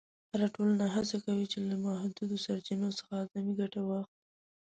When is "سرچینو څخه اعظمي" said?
2.45-3.53